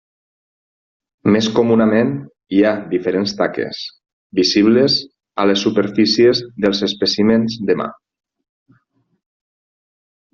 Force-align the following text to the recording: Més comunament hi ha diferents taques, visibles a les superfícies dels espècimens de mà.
Més 1.33 1.49
comunament 1.57 2.13
hi 2.59 2.63
ha 2.63 2.71
diferents 2.93 3.33
taques, 3.41 3.81
visibles 4.39 4.95
a 5.43 5.45
les 5.49 5.61
superfícies 5.67 6.41
dels 6.65 6.81
espècimens 6.91 7.59
de 7.71 7.77
mà. 7.83 7.91